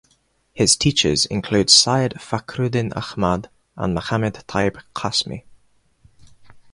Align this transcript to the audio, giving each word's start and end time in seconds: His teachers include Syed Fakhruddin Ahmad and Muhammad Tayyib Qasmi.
His 0.51 0.75
teachers 0.75 1.27
include 1.27 1.69
Syed 1.69 2.13
Fakhruddin 2.15 2.91
Ahmad 2.97 3.51
and 3.75 3.93
Muhammad 3.93 4.33
Tayyib 4.47 4.81
Qasmi. 4.95 5.43